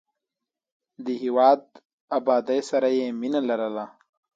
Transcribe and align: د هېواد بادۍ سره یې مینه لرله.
د 1.05 1.07
هېواد 1.23 1.61
بادۍ 2.25 2.59
سره 2.69 2.87
یې 2.97 3.07
مینه 3.19 3.41
لرله. 3.49 3.85